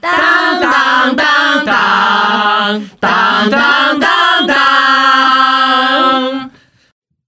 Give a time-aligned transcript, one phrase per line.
[0.00, 6.50] 当当当当当当当当。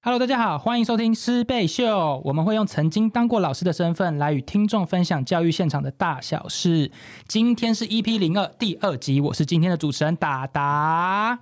[0.02, 2.22] Hello，大家好，欢迎收听师贝秀。
[2.24, 6.90] 我们会用曾经当过老师的身份来与听众分享教育现场的大小事。
[7.28, 11.38] 今天是 EP 零二第二集，我是今天的主持人达达。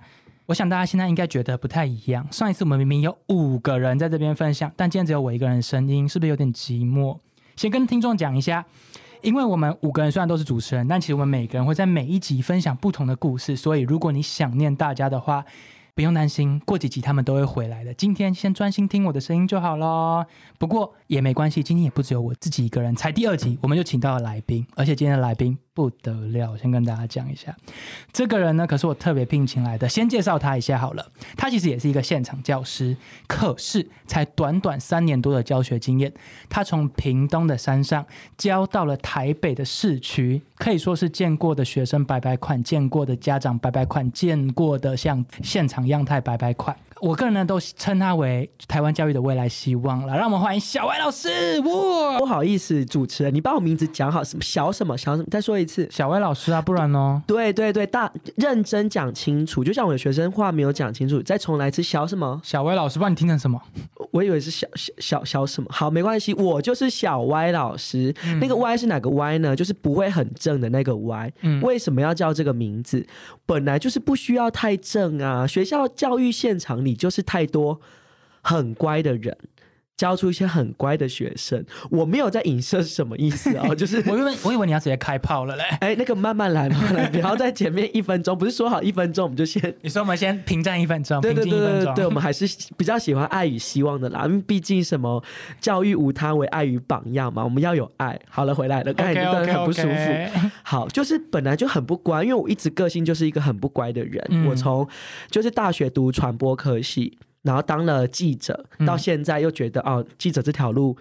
[0.47, 2.27] 我想大家现在应该觉得不太一样。
[2.29, 7.19] 上一次我们明明有五个人在这边分享，但今天只有我一个人声音，是不是有点寂寞？
[7.55, 8.65] 先跟听众讲一下。
[9.21, 15.43] 因为我们五个人虽然都是主持人，但其实我们每个人会在每一集分享不同的故事，所以如果你想念大家的话，
[15.93, 17.93] 不用担心，过几集他们都会回来的。
[17.93, 20.25] 今天先专心听我的声音就好了。
[20.57, 25.57] 不过也没关系，今天也不只有我自己一个人，才第二集我们就请到了来宾，而且今天的来宾。
[25.73, 27.55] 不得了，先跟大家讲一下，
[28.11, 29.87] 这个人呢，可是我特别聘请来的。
[29.87, 36.11] 先介绍他一下好了，他其实也是一个现场教师，可是才短短三年多的教学经验，
[36.49, 38.05] 他从屏东的山上
[38.37, 46.75] 教到了台北的市区，可以说是见过的学生白白款，见过的家长白白款，见过的像现场样态白白款。
[47.01, 50.15] 我个人呢，都称他为台湾教育的未来希望了。
[50.15, 51.59] 让我们欢迎小歪老师。
[51.61, 55.87] 哇，不好意思，主持人，你把我名字讲好，什么小什么小什么，再说一次。
[55.89, 57.23] 小歪老师啊，不然呢？
[57.25, 59.63] 对对对，大认真讲清楚。
[59.63, 61.81] 就像我的学生话没有讲清楚，再重来一次。
[61.81, 62.39] 小什么？
[62.43, 63.59] 小歪老师，不然你听成什么？
[64.11, 65.67] 我以为是小小小小什么？
[65.71, 68.13] 好，没关系，我就是小歪老师。
[68.39, 69.55] 那个歪是哪个歪呢？
[69.55, 71.31] 就是不会很正的那个歪。
[71.63, 73.03] 为什么要叫这个名字？
[73.47, 75.47] 本来就是不需要太正啊。
[75.47, 76.90] 学校教育现场里。
[76.91, 77.79] 你就是太多
[78.41, 79.37] 很乖的人。
[79.97, 83.67] 教出一些很乖的学生，我没有在影射是什么意思啊？
[83.75, 85.63] 就是我以为我以为你要直接开炮了嘞。
[85.79, 89.61] 哎，那个慢慢来，慢慢来，不要在前面一分钟，不是说好一分钟我们就先？
[89.81, 92.45] 你说我们先平战一分钟，对对对对对，我们还是
[92.75, 95.23] 比较喜欢爱与希望的啦，因为毕竟什么
[95.59, 98.19] 教育无他为爱与榜样嘛，我们要有爱。
[98.27, 100.49] 好了，回来了，刚才那段很不舒服。
[100.63, 104.47] 好，就是本来就很不乖，因为我一直个性就是一个很不乖的人。
[104.47, 104.87] 我从
[105.29, 107.19] 就是大学读传播科系。
[107.43, 110.95] 然后当了记者，到现在又觉得哦，记者这条路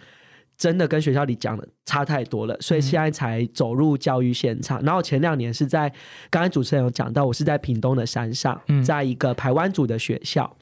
[0.56, 4.82] 真的跟学校里讲的差太多了，所以现在才走入教育现场。
[4.82, 5.92] 然后前两年是在
[6.30, 10.56] 刚才主持人有讲到，我是在屏东的山上，在一个排湾组的学校。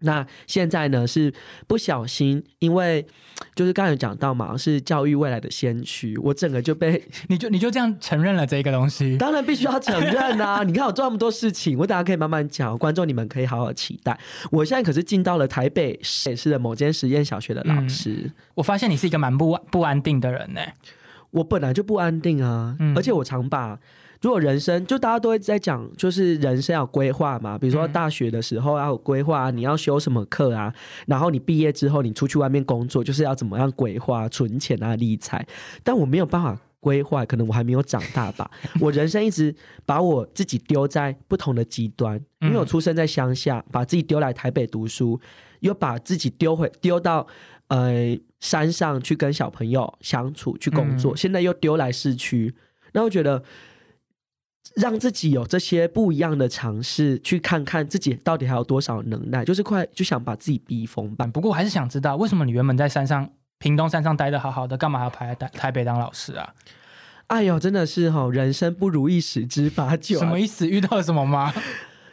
[0.00, 1.32] 那现在呢是
[1.66, 3.06] 不小心，因为
[3.54, 10.62] 就是刚才讲到嘛，是教育未来的先驱，我整个就被 你就你就这样承认了这个东西，当然必须要承认啊！
[10.62, 14.18] 你看我做那么多事情，我等下可以慢慢讲，观众你们可以好好期待。
[14.50, 20.60] 我现在可是进到了台北市的某间实验小学的老师，我发现你是一个蛮不不安定的人呢。
[21.32, 23.78] 我本来就不安定啊，而且我常把。
[24.20, 27.56] 如果人生就大家都会在讲，就是人生要规划嘛。
[27.56, 30.72] 比如说大学的时候要有规划，你要修什么课啊？
[31.06, 35.46] 然后你毕业之后，你出去外面工作，就是要怎么样规划、存钱啊、理财。
[35.82, 38.50] 但我没有办法规划，可能我还没有长大吧。
[38.78, 39.54] 我人生一直
[39.86, 45.18] 把我自己丢在不同的极端，因为我出生在乡下，把自己丢来台北读书，
[45.60, 47.26] 又把自己丢回丢到
[47.68, 52.54] 呃山上去跟小朋友相处、去工作，现在又丢来市区，
[52.92, 53.42] 那我觉得。
[54.76, 61.26] 让自己有这些不一样的尝试，去看看自己到底还有多少能耐，就是快就想把自己逼疯吧。
[61.26, 63.28] 不过我还是想知道，为什么你原本在山上
[63.58, 66.54] 屏东山上待的好好的，干嘛还要排台台北当老师啊？
[67.26, 70.18] 哎呦，真的是哈，人生不如意十之八九。
[70.18, 70.66] 什么意思？
[70.68, 71.52] 遇到了什么吗？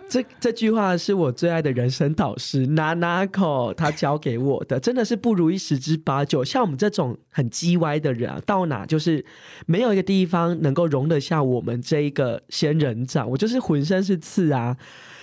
[0.10, 6.46] 这这句话是我最爱的人生导师 Nanako 他教给我的，真的是不如意十之八九。
[6.46, 9.26] 像我们这种很叽歪的人啊，到哪就是
[9.66, 13.30] 没有一个地方能够容得下我们这一个仙人掌。
[13.32, 14.78] 我就是浑身是刺啊！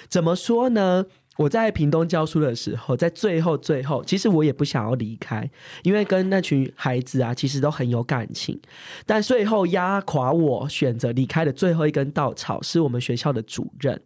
[0.08, 1.06] 怎么说呢？
[1.38, 5.50] 我在屏东教书的时候，在最后最后，其实我也不想要离开，
[5.82, 8.60] 因为跟那群孩子啊，其实都很有感情。
[9.04, 14.00] 但最后压垮我选择离开的最后一根稻草，是我们学校的主任。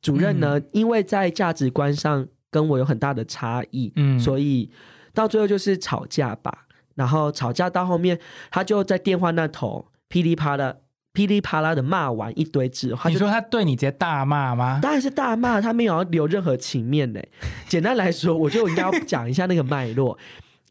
[0.00, 4.70] 主任呢，因为在价值观上跟我有很大的差异，嗯，所以
[5.12, 6.66] 到最后就是吵架吧。
[6.94, 8.18] 然后吵架到后面，
[8.50, 10.74] 他就在电话那头噼里啪啦、
[11.12, 14.80] 噼里啪啦的骂完一堆之后，你说他对你直接大骂吗？
[14.82, 17.20] 当然是大骂，他没有要留任何情面呢。
[17.68, 20.18] 简单来说，我就应该要讲一下那个脉络，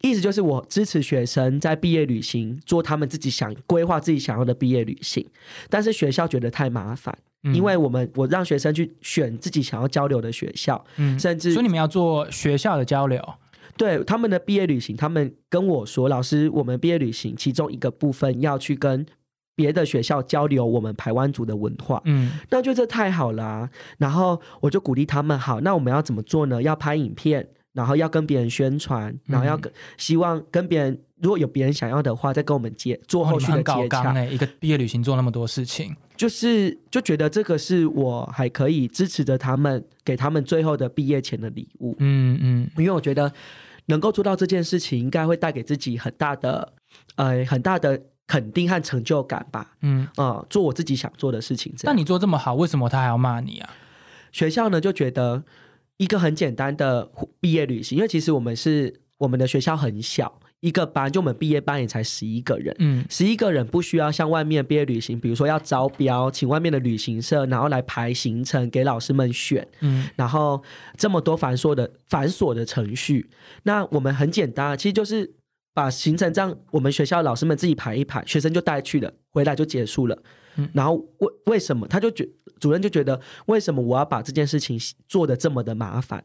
[0.02, 5.26] 意思就是我支持学生在毕业旅行做他们自己想规划自己想要的毕业旅行，
[5.70, 7.18] 但是学校觉得太麻烦。
[7.54, 13.22] 因为我们我让学生去选自己想要交流的学校，嗯，甚至所以你们要做学校的交流，
[13.76, 19.06] 对他们的毕业旅行，他们跟我说，老师，我们毕业旅行其中一个部分要去跟
[19.56, 26.62] 别的学校交流我们台湾族的文化，嗯，那就这太好了，然后我就鼓励他们，好，那我们要怎么做呢？
[26.62, 34.14] 要拍影片，然后要跟别人宣传，然后要跟希望跟别人如果有别人想要的话，再跟我们接做后续的接洽。
[34.14, 41.96] 哎，一个毕业旅行做那么多事情，就是就觉得这个是我还可以支持着他们，给他们最后的毕业前的礼物。
[42.00, 43.32] 嗯嗯，因为我觉得
[43.88, 46.74] 能够做到这件事情，应该会带给自己很大的
[47.16, 49.76] 呃很大的肯定和成就感吧。
[49.82, 51.74] 嗯，啊、做我自己想做的事情。
[51.76, 53.70] 这样，但你做这么好，为什么他还要骂你啊？
[54.32, 55.44] 学校呢就觉得
[55.96, 57.10] 一个很简单的
[57.40, 62.76] 毕业旅行，因为其实我们是我们的学校很小，一个班就我们毕业班也才十一个人。
[62.80, 70.64] 嗯十一个人不需要像外面毕业旅行，比如说要招标，请外面的旅行社，然后来排行程给老师们选，嗯然后
[70.98, 73.30] 这么多繁琐的繁琐的程序，
[73.64, 75.36] 那我们很简单啊，其实就是
[75.74, 80.18] 把行程这样我们学校老师们自己排一排，学生就带去了，回来就结束了。
[80.56, 82.28] 嗯然后为为什么他就觉
[82.60, 84.76] 主任就觉得为什么我要把这件事情
[85.08, 86.24] 做的这么的麻烦，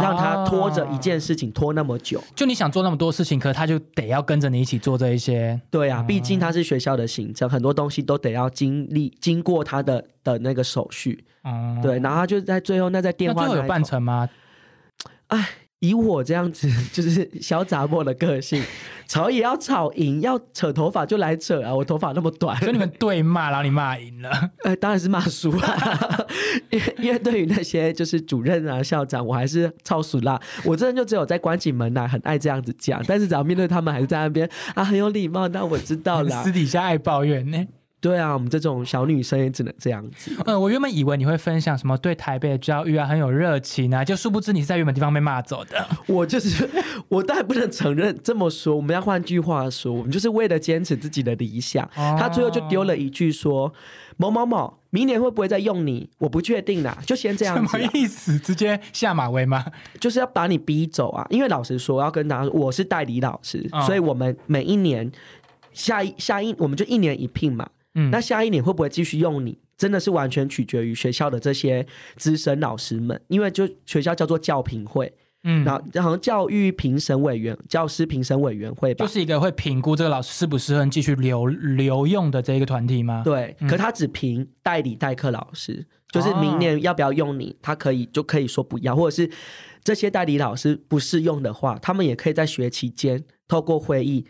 [0.00, 2.22] 让他拖着一件哦事情拖那么久？
[2.34, 5.60] 就你想做那么多事情，可他就得要跟着你一起做这一些。
[5.70, 11.24] 对啊，哦毕竟他是学校的行政，很多东西都得要经历经过他的的那个手续。
[11.42, 14.28] 哦，对，然后他就在最后那在电那最后有话那一头办成吗？
[15.88, 18.62] 以我这样子 就是小杂货的个性，
[19.06, 21.74] 吵也要吵赢，要扯头发就来扯啊！
[21.74, 24.30] 我头发那么短，所以你们对骂，然后你骂赢了。
[24.64, 26.26] 呃，当然是骂输啊，
[26.70, 30.40] 因为因为对于那些就是主任啊、校长，我还是超熟啦。
[30.64, 35.46] 我真的就只有在关起门来很爱这样子讲，但是只要面对他们，还是在那边啊很有礼貌。
[35.48, 37.66] 那我知道啦私，底下爱抱怨呢。
[38.04, 40.30] 对啊，我们这种小女生也只能这样子。
[40.44, 45.88] 嗯，我原本以为你会分享什么对台北的教育啊很有热情啊，就殊不知你是在原本地方被骂走的。
[46.06, 46.68] 我就是
[47.08, 48.76] 我，当然不能承认这么说。
[48.76, 51.82] 我们要换句话说，我们就是为了坚持自己的理想。
[51.96, 53.72] 哦他最后就丢了一句说
[54.18, 56.10] ：“某某某，明年会不会再用你？
[56.18, 58.38] 我不确定啦，就先这样什么，意思？
[58.38, 59.64] 直接下马威吗？
[59.98, 61.26] 就是要把你逼走啊。
[61.30, 65.10] 因为老实说，要跟大家说，我是代理老师，哦所以我们每一年
[65.72, 67.66] 下一下一我们就一年一聘嘛。
[67.94, 69.58] 嗯，那下一年会不会继续用你？
[69.76, 71.86] 真的是完全取决于学校的这些
[72.16, 75.12] 资深老师们，因为就学校叫做教评会。
[75.46, 83.20] 嗯，然后好像教育评审委员、教师评审委员会吧，就是一个会评估这个老师适不适合继续留留用的这一个团体吗？
[83.22, 83.54] 对。
[83.60, 89.30] 嗯可他只评代理代课老师，就是明年要不要用你，他可以就可以说不要，或者是
[89.82, 94.24] 这些代理老师不适用的话，他们也可以在学期间透过会议。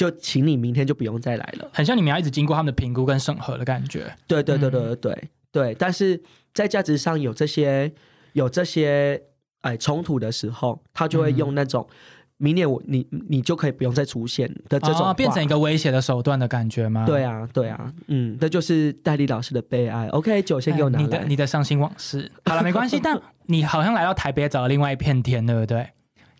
[0.00, 1.68] 就请你明天就不用再来了。
[1.74, 4.10] 很像你们要一直经过他们的评估跟审核的感觉。
[4.26, 6.18] 对对对对嗯对对对，但是
[6.54, 7.92] 在价值上有这些
[8.32, 9.20] 有这些
[9.60, 11.86] 哎冲突的时候，他就会嗯用那种、
[12.38, 17.04] 明年我你你就可以不用再出现的这种、哦，变成一个威胁的手段的感觉吗？
[17.04, 20.08] 对啊，对啊，嗯，这就是代理老师的悲哀。
[20.08, 21.24] OK，酒先给我拿哎你的。
[21.24, 22.32] 你的伤心往事。
[22.46, 22.98] 好了，没关系。
[23.04, 25.86] 但你好像来到台北找了另外一片天，对不对？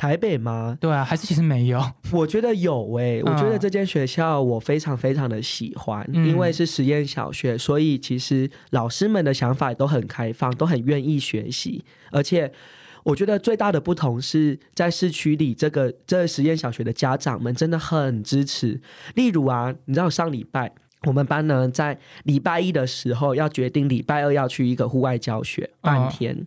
[0.00, 0.79] 台北吗？
[0.81, 1.79] 对啊，还是其实没有。
[2.11, 12.50] 我觉得有诶、我觉得嗯这间学校我非常非常的喜欢，嗯因为是实验小学，所以其实老师们的想法都很开放，都很愿意学习，而且。
[13.02, 18.79] 我觉得最大的不同是在市区里，这个这个实验小学的家长们真的很支持。
[19.14, 20.70] 例如啊，你知道上礼拜
[21.06, 26.47] 我们班呢，在礼拜一的时候要决定礼拜二要去一个户外教学半嗯天，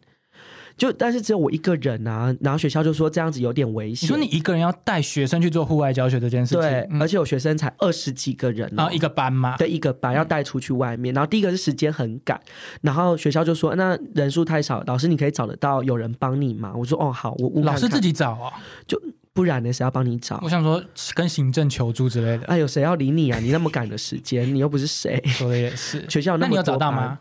[0.77, 4.05] 就但是只有我一个人啊，然后学校就说这样子有点危险。
[4.05, 11.13] 你说你一个人要带学生去做户外教学这件事情，对，嗯而且有学生才二十几个人、哦然后，一个班嘛，对一个班要带出去外面。
[11.13, 12.39] 然后第一个是时间很赶，
[12.81, 16.73] 然后学校就说那人数太少，老师你可以找得到有人帮你吗？
[16.75, 18.99] 我说哦好，我我老师自己，找啊哦。
[19.35, 20.49] 不然呢谁要帮你找我？
[20.49, 20.79] 想说
[21.15, 23.39] 跟行政求助之类的，哎呦，谁要理你啊？
[23.39, 25.19] 你那么赶的时间，你又不是谁。
[25.25, 26.05] 说的也是。
[26.09, 27.17] 学校有那你有么多班找到吗？？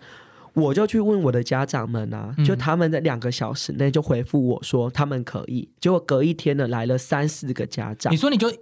[0.54, 5.68] 我就去问我的家长们啊，嗯就他们在两个小时内就回复我说他们可以。
[5.80, 8.52] 结果隔一天呢，来了三四个家长你，说你就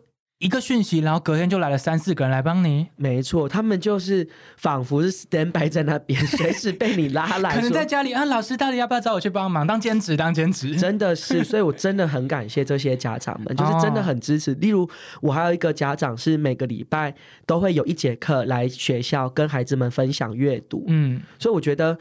[0.40, 9.66] 一个讯息，然后隔天就来了三四个人来帮你，没错，他们就是仿佛是 stand by 在那边， 随时被你拉来可能在家里啊，老师到底要不要找我去帮忙？
[9.66, 10.75] 当兼职，当兼职。
[10.75, 14.54] 真的是， 所以我真的很感谢这些家长们，就是真的很支持。
[14.54, 14.88] 例如，
[15.20, 21.99] 我还有一个家长是每个礼拜都会有一节课来学校跟孩子们分享阅读，嗯，所以我觉得。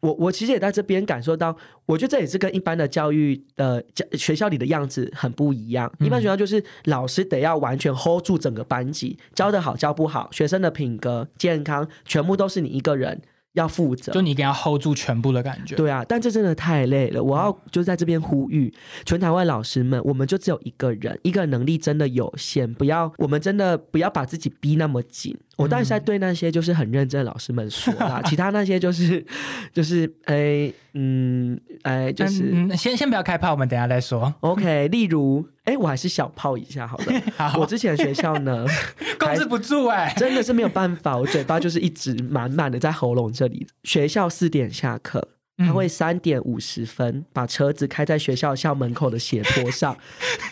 [0.00, 5.90] 我我其实也在这边感受到，我觉得这也是跟一般的教育的教学校里的样子很不一样。
[5.98, 13.20] 嗯一般学校就是老师得要完全 hold 住整个班级，教得好教不好，学生的品格、健康全部都是你一个人
[13.54, 14.12] 要负责。
[14.12, 15.74] 就你一定要 hold 住全部的感觉。
[15.74, 17.22] 对啊，但这真的太累了。
[17.22, 18.72] 我要就在这边呼吁
[19.04, 25.36] 全台湾老师们，我们就只有一个人，一个人能力真的有限，不要我们真的不要把自己逼那么紧。
[25.56, 29.24] 我当然是在对那些就是很认真的老师们说啦，其他那些就是
[29.72, 32.68] 就是哎嗯哎就是。
[32.76, 34.32] 先先不要开炮，我们等下再说。
[34.40, 37.04] OK，例如，哎，我还是小泡一下好了。
[37.36, 38.66] 好我之前的学校呢，
[39.18, 43.66] 控制不住哎、真的是没有办法，我嘴巴就是一直满满的在喉咙这里。
[43.84, 45.26] 学校四点下课，
[45.58, 49.96] 他会三点五十分把车子开在学校校门口的斜坡上，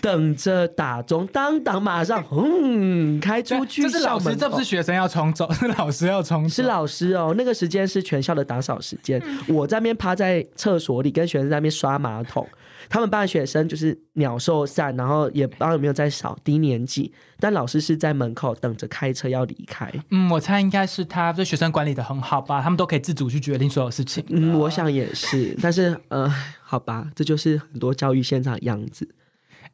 [0.01, 4.65] 等着打钟，当当马上嗯开出去这是老师，这不是。
[4.65, 6.49] 学生要冲走， 是老师要冲走。
[6.49, 9.23] 是老师哦，那个时间是全校的打扫时间。
[9.47, 12.49] 我在那边趴在厕所里，跟学生在那边刷马桶。
[12.89, 17.13] 他们班的学生就是鸟兽散，然后也不知道有没有在扫，低年级。
[17.41, 19.93] 但老师是在门口等着开车要离开。
[20.11, 24.25] 嗯，我猜应该是他对学生管理的很好吧，他们都可以自主去决定所有事情。
[24.29, 29.09] 嗯，我想也是，但是呃，好吧，这就是很多教育现场的样子。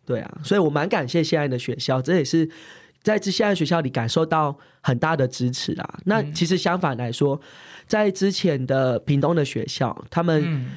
[0.05, 2.51] 对啊，所以我蛮感谢现在的学校，这也是
[3.03, 5.99] 在这现在学校里感受到很大的支持啦。
[6.07, 7.41] 那其实相反来说，
[7.87, 10.71] 在之前的屏东的学校，他们、嗯，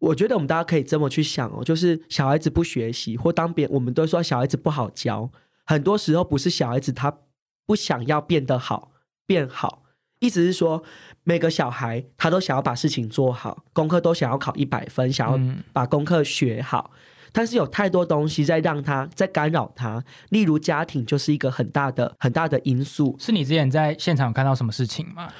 [0.00, 5.30] 我觉得我们大家可以这么去想哦，就是小孩子不学习，或当别我们都说小孩子不好教，
[5.64, 7.18] 很多时候不是小孩子他
[7.66, 8.90] 不想要变得好
[9.26, 9.84] 变好，
[10.18, 10.82] 意思是说
[11.22, 16.90] 每个小孩他都想要把事情做好，功课都想要考一百分，想要嗯把功课学好。
[17.32, 23.14] 但是有太多东西在让他在干扰他，例如家庭就是一个很大的很大的因素。
[23.20, 25.32] 是你之前在现场有看到什么事情吗？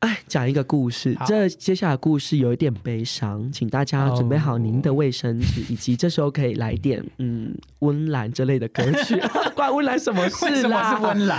[0.00, 9.20] 哎，讲一个故事，这接下来故事有一点悲伤，请大家准备好您的卫生纸，以及这时候可以来点嗯温岚之类的歌曲，
[9.56, 10.96] 关温岚什么为什么事啦？
[10.96, 11.38] 是温岚？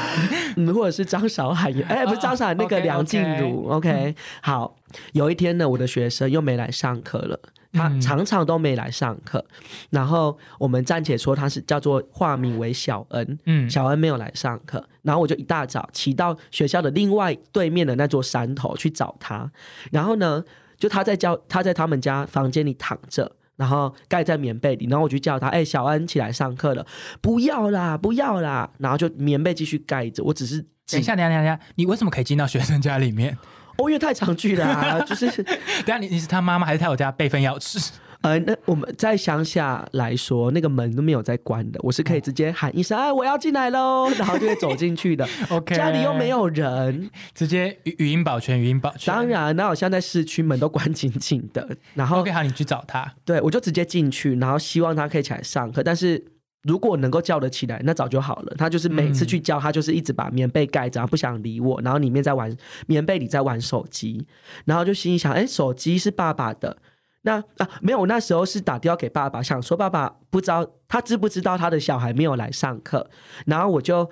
[0.57, 4.75] 嗯，或者是张韶涵也， 哎，不是张韶涵，那个梁静茹，OK，好，
[5.13, 7.39] 有一天呢，我的学生又没来上课了。
[7.77, 9.45] 他嗯常常都没来上课，
[9.89, 19.51] 然后我们暂且说他是叫做化名为小恩，嗯，小恩没有来上课，然后我就一大早骑到学校的另外对面的那座山头去找他，
[19.91, 20.43] 然后呢，
[20.77, 23.33] 就他在教他在他们家房间里躺着。
[23.57, 26.85] 然后盖在棉被里，然后我就叫他，哎、小恩起来上课了，
[27.21, 33.35] 不要啦，不要啦，然后就棉被继续盖着，我只是等一下，等一下，等一下，你为什么可以进到学生家里面？
[33.77, 37.89] 哦，因为太常去了、啊， 就是等下你你是他妈妈还是他有家备份钥匙？
[38.21, 45.25] 呃，那我们在乡下来说，那个门都没有在关的，我是可以直接喊一声，哎，我要进来喽，然后就会走进去的。
[45.49, 49.13] OK，家里又没，有人，直接语语音保全，语音保全。
[49.13, 53.13] 当然，那我现在在市区，门都关紧紧的，然后 OK，好，你去找他。
[53.23, 56.25] 对我就直接进去，然后希望他可以起来上课，但是。
[56.67, 58.53] 如果能够叫得起来，那早就好了。
[58.57, 62.55] 他就是每次去叫，他就是一直把棉被盖着，然后不想理我，然后里面在玩
[62.85, 64.27] 棉被里在玩手机，
[64.65, 66.77] 然后就心里想，哎，手机是爸爸的，
[67.21, 73.09] 那啊没有，我那时候是打电话给爸爸，想说爸爸不知道他知不知道他的小孩没有来上课，
[73.45, 74.09] 然后我就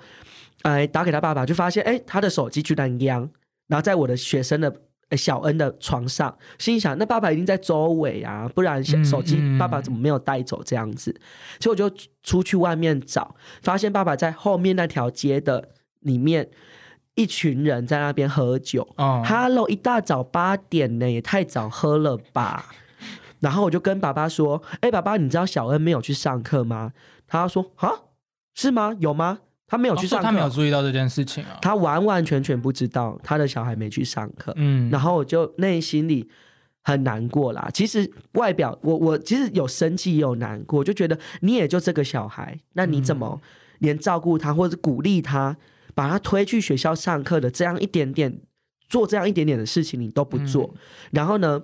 [0.62, 3.30] 哎打给他爸爸，就发现哎他的手机居然央，
[3.68, 4.82] 然后在我的学生的。
[5.08, 11.14] 呃小恩的床上，心想，那爸爸一定在周围啊，不然手机嗯爸爸怎么没有带走这样子？
[11.60, 15.70] 所以我就出去外面找，发现爸爸在后面那条街的
[16.00, 16.48] 里面，
[17.14, 18.88] 一群人在那边喝酒。
[18.96, 22.66] 哦，Hello，一大早八点呢，也太早喝了吧？
[23.40, 26.92] 然后我就跟爸爸说：“哎、爸爸，你知道小恩没有去上课吗？”
[27.28, 27.90] 他说：“啊，
[28.54, 28.96] 是吗？
[28.98, 29.40] 有吗？
[29.68, 31.58] 他没有去上课，哦他没有注意到这件事情啊。
[31.60, 34.52] 他完完全全不知道他的小孩没去上课。
[34.56, 36.30] 嗯，然后我就内心里
[36.84, 37.68] 很难过啦。
[37.74, 43.40] 其实外表我我其实有生气也有难过，就觉得你也就这个小孩，那你怎么
[43.80, 45.56] 连照顾他或者鼓励他，
[45.96, 48.40] 把他推去学校上课的这样一点点
[48.88, 50.72] 做这样一点点的事情你都不做？
[51.10, 51.60] 然后呢，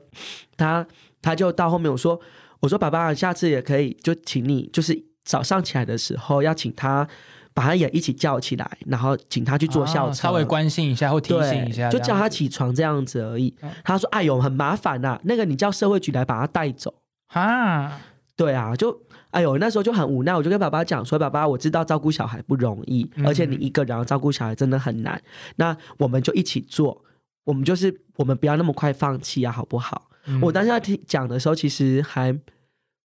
[0.56, 0.84] 他
[1.20, 2.20] 他就到后面我说
[2.58, 7.08] 我说爸爸，下次也可以就请你就是早上起来的时候要请他。
[7.54, 13.70] 把他也一起叫起来，然后请他去坐校车，哦稍微关心一下或提醒一下，就叫他起床这样子而已嗯。
[13.84, 16.94] 他说：“哎呦，很麻烦呐、那个你叫社会局来把他带走。
[17.28, 18.00] 啊，”
[18.36, 18.98] 对啊，就
[19.30, 25.20] 哎呦，那时候就很无奈，我就跟爸爸讲说：“爸爸，我知道照顾小孩不容易，嗯而且你一个人要照顾小孩真的很难。
[25.56, 27.04] 那我们就一起做，
[27.44, 32.38] 我们就是我们不要那么快放弃啊，好不好？”嗯我当时在听讲的时候，其实还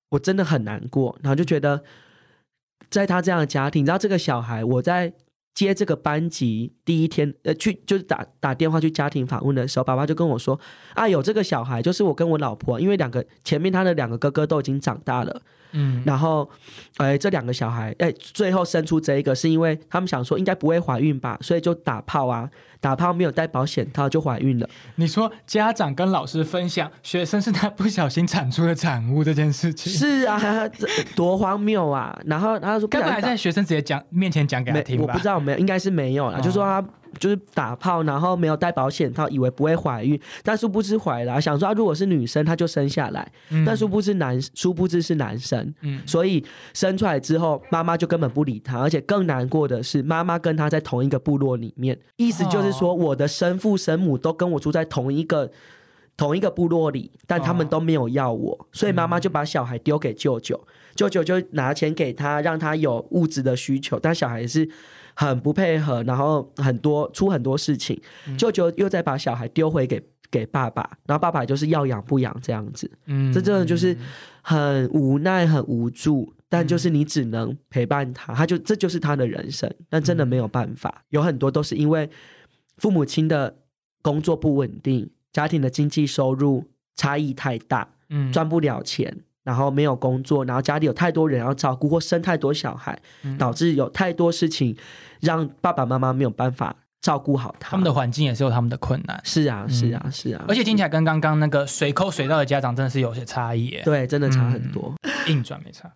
[0.09, 1.83] 我真的很难过，然后就觉得，
[2.89, 5.13] 在他这样的家庭，你知道这个小孩，我在
[5.53, 10.59] 接这个班级第一天，呃，去就是打打电话去家庭访问的时候，爸爸就跟我说
[10.93, 15.41] ：“啊，有这个小孩，就是我跟我老婆，因为两个前面他的两个哥哥都已经长大了，
[15.71, 16.47] 嗯，然后，
[16.97, 22.47] 哎，这两个小孩，哎，最后生出这一个，是因为他们想说应该不会怀孕吧，所以就打炮啊，
[22.79, 24.69] 打炮没有戴保险套就怀孕了。
[24.95, 30.39] 你说家长跟老师分享学生是他不小心产出的产物这件事情，是啊，
[31.15, 32.17] 多荒谬啊！
[32.25, 35.05] 然后他说不该不会然还在学生直接讲面前讲给他，听吧？
[35.07, 36.37] 我不知道有没有，应该是没有啦。
[36.39, 36.83] 哦就说他
[37.19, 43.63] 就是打炮，然后没有戴保险套，以为不会怀孕，但殊不知怀了，想说、啊、如果是女生，她就生下来，嗯。
[43.65, 46.01] 但殊不知男，殊不知是男生，嗯。
[46.05, 46.43] 所以
[46.73, 55.51] 生出来之后，妈妈就根本不理他，而且更难过的是，妈妈跟他在同一个部落里面，意思就是说，我的生父生母都跟我住在同一个。
[56.15, 60.59] 同一个部落里，但他们哦都没有要我，所以妈妈就把小孩丢给舅舅，
[60.95, 64.67] 舅舅就拿钱给他，让他有物质的需求，但小孩是
[65.19, 67.99] 很不配合，然后很多出很多事情，
[68.37, 73.97] 舅舅又再把小孩丢回给给爸爸，然后爸爸就是要养不养这样子，嗯这真的就是
[74.43, 82.07] 很无奈、很无助，但就是你只能陪伴他，他就这就是他的人生，但真的没有办法，有很多都是因为
[82.77, 83.57] 父母亲的
[84.03, 86.63] 工作不稳定，家庭的经济收入
[86.95, 88.31] 差异太大，嗯。
[88.31, 89.17] 赚不了钱。
[89.47, 94.75] 然后没有工作，然后家里有太多人要照顾，或生太多小孩，嗯导致有太多事情
[95.21, 97.69] 让爸爸妈妈没有办法照顾好他。
[97.69, 104.93] 他们的环境也是有他们的困难，是啊，是啊，是啊，而且听起来跟刚刚那个随口随到的家长真的是有些差异耶，对，真的差很多。
[105.27, 105.89] 硬转没差。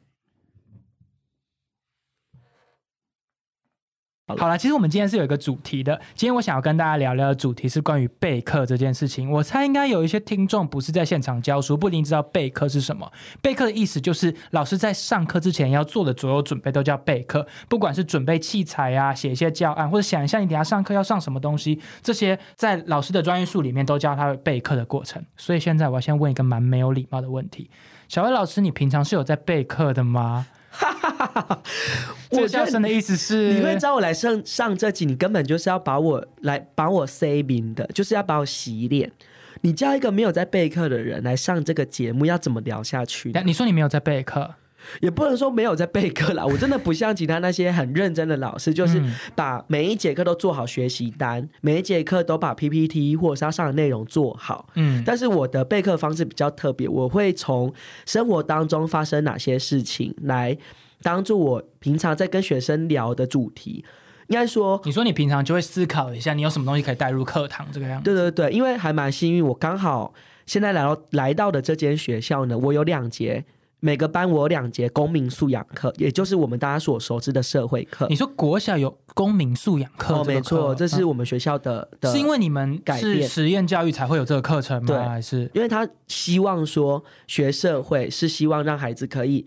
[4.38, 6.00] 好了，其实我们今天是有一个主题的。
[6.16, 9.30] 今天我想要跟大家聊聊的主题是关于备课这件事情。
[9.30, 13.12] 我猜应该有一些听众不是在现场教书，不一定知道备课是什么。
[13.42, 25.24] 备课的意思就是老师在上课之前要做的所有准备都叫备课，不管是准备器材啊、写一些教案，或者想一下你等下上课要上什么东西，这些在老师的专业术里面都叫他备课的过程。
[25.38, 27.70] 所以现在我要先问一个蛮没有礼貌的问题：
[28.08, 30.48] 小薇老师，你平常是有在备课的吗？
[32.32, 39.12] 这我觉得个笑声的意思是，你会找我来上上这集，你根本就是要把我来把我 saving 的，就是要把我洗脸。
[39.64, 44.56] 你叫一个没有在备课的人来上这个节目，要怎么聊下去你说你没有在备课，
[45.00, 54.70] 也不能说没有在备课啦，我真的不像其他那些很认真的老师，就是嗯把每一节课都做好学习单，每一节课都把 PPT 或者是要上的内容做好。
[54.76, 57.74] 嗯，但是我的备课方式比较特别，我会从
[58.06, 60.58] 生活当中发生哪些事情来
[61.02, 63.84] 当做我平常在跟学生聊的主题。
[64.28, 68.06] 应该说，你说你平常就会思考一下，你有什么东西可以带入课堂这个样子。
[68.06, 70.14] 对对对，因为还蛮幸运，我刚好
[70.46, 73.44] 现在来到来到的这间学校呢，我有两节，
[73.82, 78.08] 每个班我有两节公民素养课，也就是我们大家所熟知的社会课。
[78.10, 78.16] 你。
[78.16, 83.28] 说国小有公民素养课哦，没错，这是嗯我们学校的的，是因为你们是改变。
[83.28, 85.10] 实验教育才会有这个课程对吗？
[85.10, 85.50] 还是？
[85.56, 89.44] 因为他希望说学社会是希望让孩子可以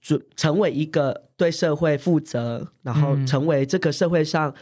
[0.00, 3.24] 准成为一个对社会负责，然后嗯。
[3.24, 4.52] 成为这个社会上，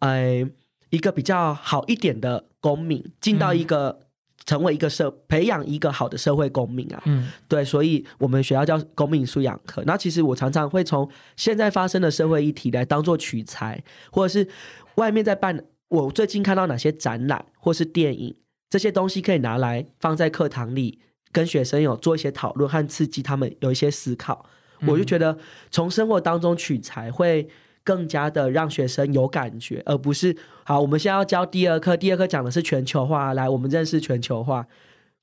[0.00, 0.46] 呃，
[0.90, 4.00] 一个比较好一点的公民，进到一个、
[4.46, 7.02] 成为一个社培养一个好的社会公民啊。
[7.06, 9.82] 嗯对，所以我们学校叫公民素养课。
[9.86, 14.48] 那其实我常常会从现在发生的社会议题来当做取材，或者是
[14.96, 18.34] 外面在办，我最近看到哪些展览或是电影，
[18.68, 21.00] 这些东西可以拿来放在课堂里，
[21.32, 24.46] 跟学生有做一些讨论和刺激他们有一些思考。
[24.86, 25.38] 我就觉得
[25.70, 27.48] 从生活当中取材会。
[27.84, 30.80] 更加的让学生有感觉，而不是好。
[30.80, 34.66] 我们现在要教第二课，第二课讲的是全球化，来，我们认识全球化。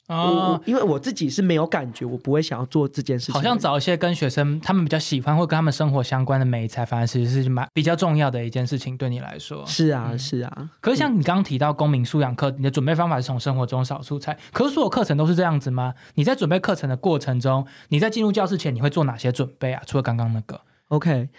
[0.08, 3.34] 我哦我，因为我自己是没有感觉，我不会想要做这件事情。
[3.36, 9.66] 好像找一些跟学生他们比较喜欢或跟他们生活相关的美材，反而其实是蛮比较重要的一件事情，对你来说。
[9.66, 10.70] 是啊，是啊。
[10.82, 14.38] 可是像你刚刚提到公民素养课，你的准备方法是从生活中少素材。
[14.52, 15.94] 可是所有课程都是这样子吗？
[16.16, 19.82] 你在准备课程的过程中，你在进入教室前，你会做哪些准备啊？
[19.86, 21.30] 除了刚刚那个，OK，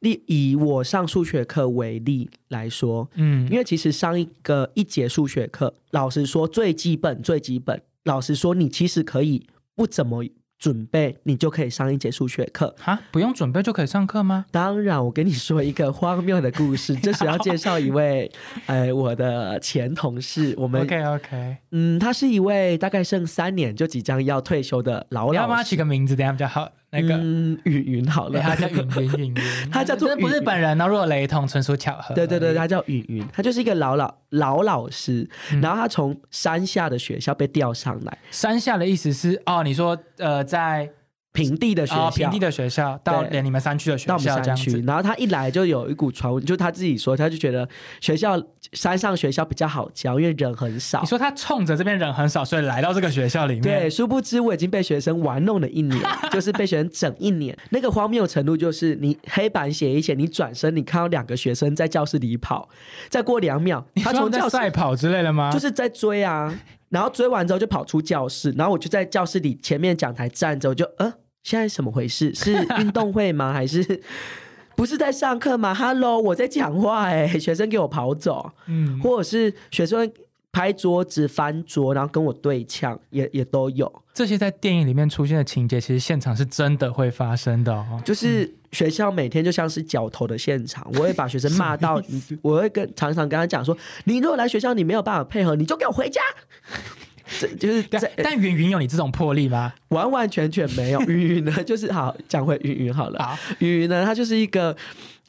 [0.00, 10.24] 例以我上数学课为例来说，嗯因为其实上一个一节数学课，老实说最基本最基本，老实说你其实可以不怎么
[10.58, 12.74] 准备，你就可以上一节数学课。
[12.84, 14.46] 啊，不用准备就可以上课吗？
[14.50, 18.28] 当然，我跟你说一个荒谬的故事，这是要介绍一位，
[18.66, 25.70] 哎，我的前同事，我们 OK OK，嗯，他是一位大概剩三年就即将要退休的老你要帮他老师。
[25.70, 26.68] 起个名字，等一下比较好。
[26.90, 32.14] 那个，嗯，雨云好了，他叫云云 云云，他叫做不是云本人哦，如果雷同，纯属巧合。
[32.14, 35.60] 对对对，，他叫雨云，他就是一个老老老老师，嗯。
[35.60, 40.88] 然后他从山下的学校被调上来，山下的意思是哦，你说呃，在
[41.38, 44.82] 平地的学校，哦平地的学校到连你们山区的学校到我们山区，子。
[44.86, 47.68] 然后他一来就有一股传闻，就他自己说，他就觉得
[48.00, 48.40] 学校
[48.72, 51.06] 山上学校比较好教，因为人很少你。
[51.06, 53.62] 说他冲着这边人很少，所以来到这个学校里面。
[53.62, 56.00] 对，殊不知我已经被学生玩弄了一年，
[56.32, 57.56] 就是被学生整一年。
[57.70, 62.68] 那个荒谬程度就是，你黑板写一写，你转身，你看到两个学生在教室里跑，
[63.08, 65.50] 再过两秒， 他从教室赛跑之类的吗？
[65.52, 66.52] 就是在追啊，
[66.90, 72.32] 然后追完之后就跑出教室，然后我就在教室里前面讲台站着，我就呃，现在怎么回事？
[72.36, 73.52] 是运动会吗？
[73.52, 74.02] 还是
[74.76, 80.10] 不是在上课吗？Hello，我在讲话哎、学生给我跑走，嗯，或者是学生
[80.52, 83.92] 拍桌子、翻桌，然后跟我对呛，也也都有。
[84.14, 88.00] 这些在电影里面出现的情节，其实现场是真的会发生的哦。
[88.04, 92.02] 就是学校每天就像是绞头的现场，我会把学生骂到，
[92.42, 96.20] 我会跟常常跟他讲说，你如果来学校你没有办法配合，你就给我回家。
[97.40, 99.72] 这就是在但云云有你这种魄力吗？
[99.88, 101.00] 完完全全没有。
[101.02, 103.22] 云云呢，就是好讲回云云好了。
[103.22, 104.76] 好，云云呢，他就是一个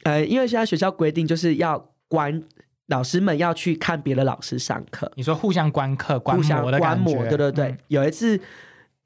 [0.04, 2.42] 呃，因为现在学校规定就是要关
[2.86, 7.66] 老师们要去看别的老师上课，你说互相观课、观互相观摩，对对对。
[7.66, 8.40] 嗯有一次。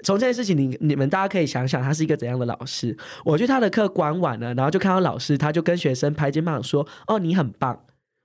[0.03, 2.95] 从这件事情，你你们大家可以想想，他是一个怎样的老师？
[3.25, 7.79] 我去他的课观完了，然后就看到老师，他就跟学生拍肩膀说：“哦，你很棒。”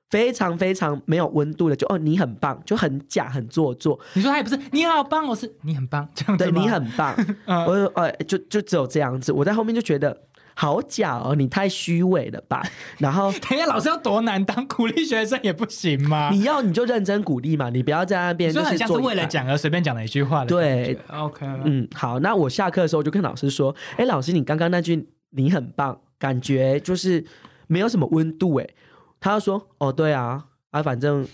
[0.09, 3.99] 非常非常没有温度的，就哦，你很棒，就很假，很做作。
[4.13, 9.31] 你说他也不是你好棒，我是你很棒，这样子吗对你很棒， 嗯我就呃，就就只有这样子。
[9.31, 12.63] 我在后面就觉得好假哦，你太虚伪了吧？
[12.97, 16.29] 然后等一下，老师要多难当，鼓励学生也不行吗？
[16.31, 18.93] 你要你就认真鼓励嘛，你不要在那边就所以很像是。
[18.95, 27.23] 为了讲而随便讲的一句话的对，OK，嗯，好，那我下课的时候就跟老师说，哎，老师，你刚刚那句你很棒，感觉就是
[27.67, 28.67] 没有什么温度哎。
[29.19, 31.27] 他就说，哦，对啊，啊，反正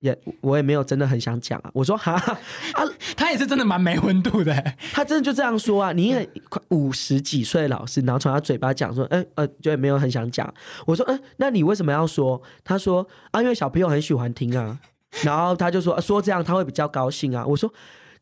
[0.00, 1.70] 也我也没有真的很想讲啊。
[1.74, 2.84] 我说哈啊，
[3.16, 5.92] 他也是真的蛮没温度的，他真的就这样说啊！
[5.92, 10.52] 你也快五十几岁老师，然后从他嘴巴讲说，嗯呃，就也没有很想讲。
[10.86, 12.40] 我说，嗯、那你为什么要说？
[12.64, 14.78] 他说啊，因为小朋友很喜欢听啊。
[15.22, 17.44] 然后他就说、啊说这样他会比较高兴啊。
[17.46, 17.70] 我说，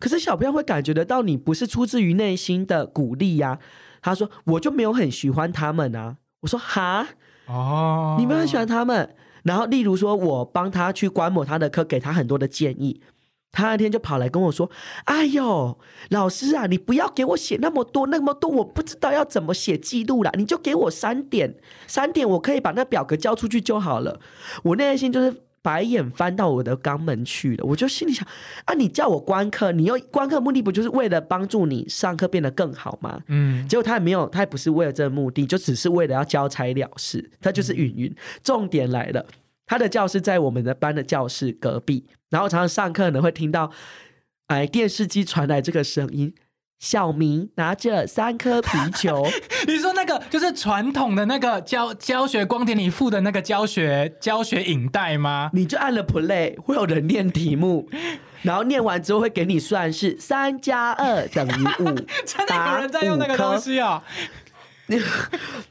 [0.00, 3.60] 可是小朋友会感觉得到你不是出自于内心的鼓励呀、
[4.02, 6.16] 他说我就没有很喜欢他们啊。
[6.40, 7.06] 我说哈，
[7.50, 9.14] 哦，你们很喜欢他们。
[9.42, 13.00] 然后，例如说，我帮他去观摩他的课，给他很多的建议。
[13.52, 14.70] 他那天就跑来跟我说
[15.06, 15.76] ：“哎呦，
[16.10, 21.56] 老师啊，你不要给我写那么多那么多，我不知道要怎么写记录了，你就给我三点，
[21.88, 24.20] 三点我可以把那表格交出去就好了。”
[24.62, 28.26] 我内心就是白眼翻到我的肛门去了，我就心里想：
[28.64, 33.20] 啊，你叫我观课，你又观课目的不就是为了帮助你上课变得更好吗？
[33.28, 37.30] 嗯，结果他也没有，他也不是为了这个目的，就只是为了要交差了事。
[37.40, 38.14] 他就是云云。
[38.42, 39.26] 重点来了，
[39.66, 43.70] 他的教室在我们的班的教室隔壁，然后常常上课呢会听到，
[44.46, 46.34] 哎，电视机传来这个声音。
[46.80, 49.26] 小明拿着三颗皮球，
[49.68, 55.50] 你说那个就是传统的那个教教学光点里附的那个教学教学影带吗？
[55.52, 57.86] 你就按了 play，会有人念题目，
[58.40, 61.84] 然后念完之后会给你算是三加二等于五，
[62.24, 64.02] 真的有人在用那个东西哦？
[64.86, 64.98] 你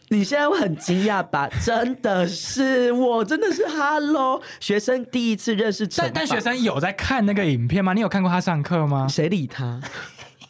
[0.09, 1.49] 你现在会很惊讶吧？
[1.65, 7.93] 真的是我，真的是 Hello 学生第一次认识但但学生有在看那个影片吗？
[7.93, 9.07] 你有看过他上课吗？
[9.09, 9.81] 谁理他？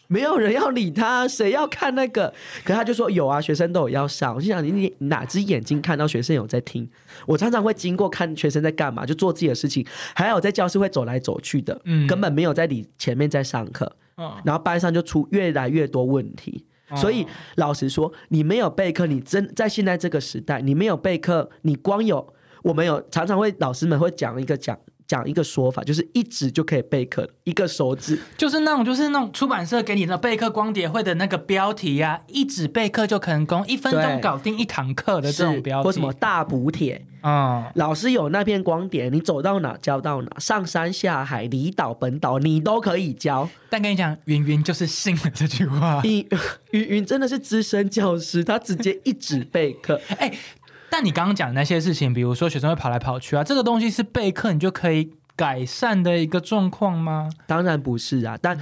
[0.10, 2.34] 没有人要理他，谁要看那个？
[2.66, 4.34] 可他就说有啊，学生都有要上。
[4.36, 6.90] 我就想你你哪只眼睛看到学生有在听？
[7.28, 13.96] 我常常会经过看学生在干嘛，就做自己的事情，还有在教室会走来走去的，嗯根本没有在理前面在上课。
[14.18, 16.66] 嗯，然后班上就出越来越多问题。
[16.90, 17.24] 哦所以
[17.58, 24.76] 老实说，你没有备课，你真在现在这个时代，你没有备课，你光有我们有常常会老师们会讲一个讲
[25.10, 43.50] 讲一个说法，就是一指就可以备课，一个手指就是那种就是那种出版社给你的备课光碟会的那个标题呀、一指备课就成功，一分钟搞定一堂课的这种是标题，或什么大补帖，嗯，老师有那片光碟，你走到哪教到哪，上山下海，离岛本岛，你都可以教。
[43.72, 46.02] 但跟你讲，云云就是信了这句话。
[46.06, 46.28] 你
[46.72, 50.00] 云云真的是资深教师，他直接一指备课。
[50.18, 50.32] 哎、
[50.90, 57.30] 但你刚刚讲的那些事情，比如说学生会跑来跑去啊，这个东西是备课你就可以改善的一个状况吗？
[57.46, 58.60] 当然不是啊，但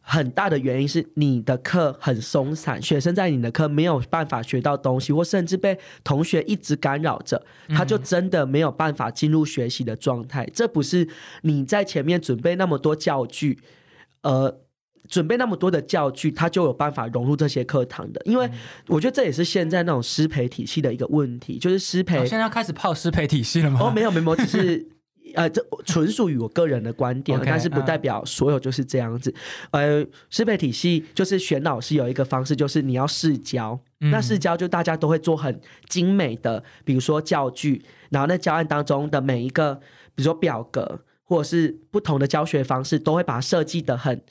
[0.00, 10.46] 很大的原因是你的课很松散，学生在你的课没有办法学到东西，或甚至被同学一直干扰着，他就真的没有办法进入学习的状态。
[10.52, 11.08] 这不是
[11.42, 13.58] 你在前面准备那么多教具，
[14.22, 14.60] 呃。
[15.08, 18.20] 准备那么多的教具，他就有办法融入这些课堂的。
[18.24, 18.50] 因为
[18.86, 23.80] 我觉得这也是现在那种师培体系的一个问题，就是师培我、现在要开始泡师培体系了吗？
[23.82, 24.88] 哦，没有没有， 只是
[25.34, 29.34] 呃，这纯属于我个人的观点但是不代表所有就是这样子。
[29.72, 33.78] 呃，师培体系就是选老师有一个方式，就是你要试教。
[34.00, 39.76] 嗯那试教就大家都会做很精美的，比如说教具，然后那教案当中的每一个，
[40.14, 44.22] 比如说表格或者是不同的教学方式，都会把它设计的很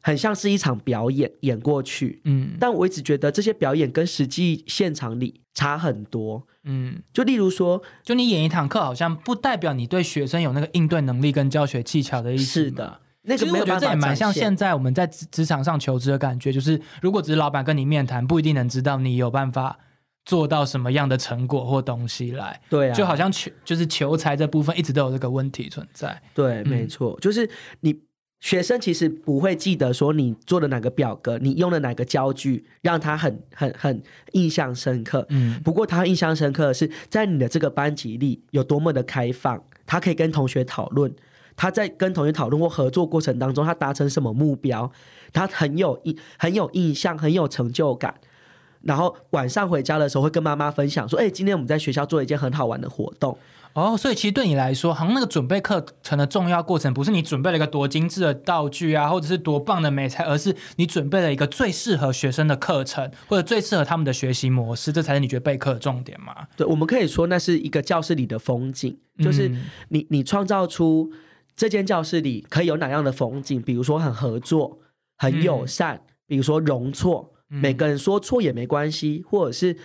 [0.00, 2.20] 很像是一场表演演过去。
[2.24, 6.46] 嗯但我一直觉得这些表演跟实际现场里差很多。
[6.64, 12.44] 嗯，就例如说，就你演一堂课，好像不代表你对学生有那个应对能力跟教学技巧的意思。
[12.44, 19.78] 是的。，那其实我觉得也蛮像现现在我们在职职场上求职的感觉，就是如果只是老板跟你面谈，不一定能知道你有办法
[20.26, 22.60] 做到什么样的成果或东西来。
[22.68, 26.20] 对啊，就好像求就是求财这部分一直都有这个问题存在。
[26.34, 27.48] 对，没错，就是
[27.80, 27.98] 你
[28.40, 35.26] 学生其实不会记得说你做的哪个表格，你用的哪个焦距，让他很很很印象深刻。
[35.28, 41.14] 嗯不过他印象深刻的是，在你的这个班级里有多么的开放，他可以跟同学讨论，
[41.54, 44.90] 他在跟同学讨论或合作过程当中，他达成什么目标，
[45.32, 48.14] 他很有印很有印象，很有成就感。
[48.82, 53.36] 然后晚上回家的时候会跟妈妈分享说：“哎、今天我们在学校做了一件很好玩的活动。
[53.72, 66.48] 哦，所以其实对你来说，好像那个准备课程的重要过程，不是你准备了一个多精致的道具啊，或者是多棒的美材，而是你准备了一个最适合学生的课程，或者最适合他们的学习模式，这才是你觉得备课的重点嘛？
[66.56, 71.12] 对，我们可以说那是一个教室里的风景，就是嗯你你创造出
[71.54, 74.80] 这间教室里可以有哪样的风景，比如说很合作、
[75.16, 77.60] 很友善，比如说容错，嗯。
[77.60, 79.76] 每个人说错也没关系，或者是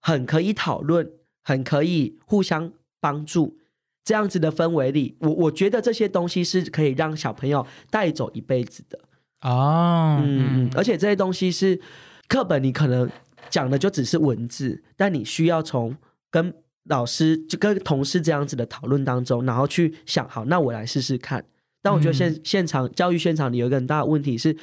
[0.00, 1.10] 很可以讨论、
[1.42, 3.58] 很可以互相帮助。
[4.04, 8.98] 这样子的氛围里，我我觉得这些东西是可以让小朋友带走一辈子的。
[9.42, 11.78] 哦，嗯嗯，而且这些东西是
[12.26, 13.10] 课本，你可能
[13.50, 15.94] 讲的就只是文字，但你需要从
[16.30, 21.44] 跟老师就跟同事这样子的讨论当中，然后去想，好，那我来试试看。
[21.82, 24.56] 但我觉得现、现场教育现场里有一个很大的问题是，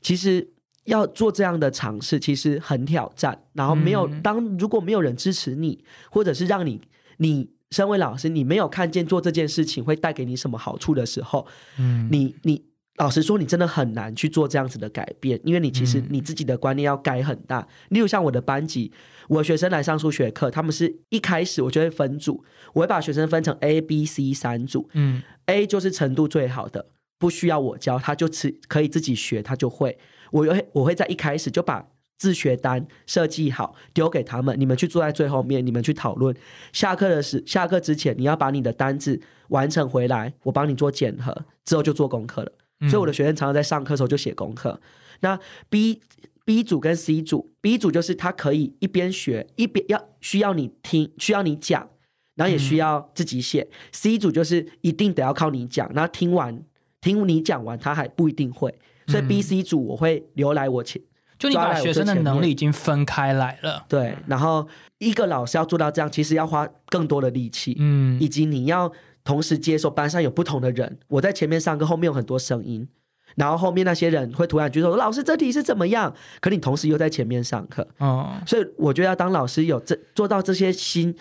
[0.00, 0.48] 其实
[0.86, 3.44] 要做这样的尝试，其实很挑战。
[3.52, 6.80] 然后没有、嗯当如果没有人支持你，或者是让你
[7.18, 11.46] 你身为老师，你没有看见做这件事情会带给你什么好处的时候，
[11.78, 12.64] 嗯你你
[12.96, 17.68] 老实说，你真的很难去做这样子的改变，因为你其实嗯你自己的观念要改很大。
[17.90, 18.90] 例如像我的班级，
[19.28, 26.86] 我的学生来上数学课，他们是一开始我就会分组，我会把学生分成 A、B、C 三组嗯，A 就是程度最好的，
[27.18, 29.98] 不需要我教，他就自可以自己学，他就会。
[30.30, 31.86] 我会我会在一开始就把
[32.18, 36.34] 自学单设计好，丢给他们，你们去坐在最后面，你们去讨论。
[36.72, 42.52] 下课的时，下课之前你要把你的单子完成回来，我帮你做检核，之后就做功课了。
[42.80, 44.80] 嗯所以我的学生常常在上课的时候就写功课。
[45.20, 46.00] 那 B
[46.44, 51.88] B 组跟 C 组，B 组就是他可以一边学一边要需要你听，需要你讲，
[52.36, 53.68] 然后也需要自己写。
[53.92, 56.62] C 组就是一定得要靠你讲，然后听完
[57.00, 58.72] 听你讲完，他还不一定会。
[59.08, 61.02] 所以 B、C 组我会留来我前
[61.38, 63.84] 就你把学生的能力已经分开来了。
[63.88, 64.66] 对，然后
[64.98, 68.90] 一个老师要做到这样，其实要花更多的力气，嗯以及你要
[69.22, 70.98] 同时接受班上有不同的人。
[71.08, 72.88] 我在前面上课，后面有很多声音，
[73.36, 81.14] 然后后面那些人会突然举手说：“老师，这题是怎么样？”可你同时又在前面上课，哦，所以我觉得要当老师有这做到这些新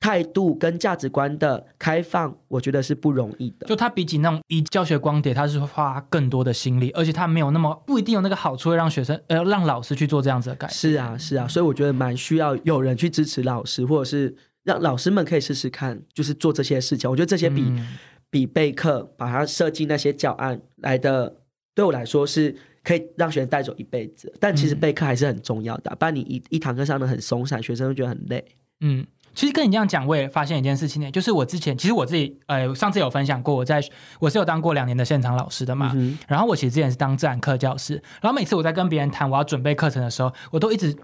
[0.00, 3.66] 态度跟价值观的开放，我觉得是不容易的。
[3.66, 10.74] 就他比起那种以教学光碟，他是花更多的心力，而且他没有那么不一定有那个好处，会让学生呃让老师去做这样子的改变。
[10.74, 14.34] 是啊，是啊，所以我觉得蛮需要有人去支持老师，或者是
[14.64, 17.08] 让老师们可以试试看，就是做这些事情。
[17.08, 17.86] 我觉得这些比、嗯
[18.32, 21.34] 比备课把它设计那些教案来的，
[21.74, 24.32] 对我来说是可以让学生带走一辈子。
[24.38, 28.44] 但其实嗯备课还是很重要的啊、不然你一一堂课上的很松散，学生会觉得很累。
[28.82, 33.82] 嗯，其实跟你这样讲，我也发现一件事情呢，就是我之前其实我自己呃上次有分享过，我在
[34.18, 40.96] 我是有当过两年的现场老师的嘛，嗯然后我其实之前是当自然课教师，然后每次我在跟别人谈我要准备课程的时候，我都一直。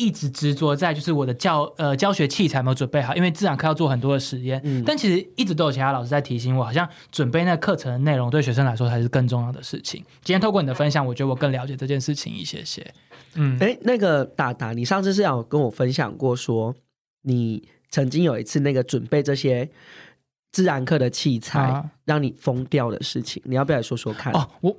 [0.00, 10.00] 一直执着在就是我的教呃教学器材没有准备好，因为自然课要做很多的实验，嗯但其实一直都有其他老师在提醒我，好像准备那课程的内容对学生来说才是更重要的事情。
[10.22, 12.86] 今天透过你的分享，我觉得我更了解这件事情一些些。
[13.34, 16.72] 嗯，哎，那个达达，你上次是有跟我分享过说，
[17.22, 19.70] 你曾经有一次那个准备这些
[20.52, 24.32] 自然课的器材，啊让你疯掉的事情，你要不要来说说看？
[24.32, 24.76] 哦，我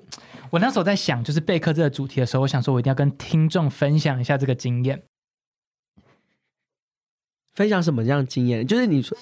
[0.51, 5.03] 我那时候在想，就是备课这个主题的时候，我想说我一定要跟听众分享一下这个经验。
[7.53, 8.65] 分享什么样的经验？
[8.65, 9.17] 就是你说，